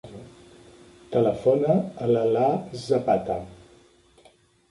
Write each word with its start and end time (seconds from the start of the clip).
Telefona 1.15 1.75
a 2.05 2.09
l'Alaa 2.13 2.57
Zapata. 2.85 3.39